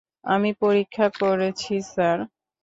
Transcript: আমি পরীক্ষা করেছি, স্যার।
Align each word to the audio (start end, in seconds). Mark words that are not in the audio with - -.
আমি 0.25 0.49
পরীক্ষা 0.61 1.07
করেছি, 1.19 1.73
স্যার। 1.91 2.17